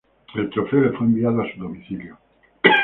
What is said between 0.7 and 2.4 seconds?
le fue enviado a su domicilio.